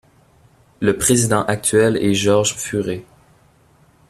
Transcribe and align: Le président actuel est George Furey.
Le 0.79 0.97
président 0.97 1.43
actuel 1.45 1.95
est 1.95 2.15
George 2.15 2.55
Furey. 2.57 3.05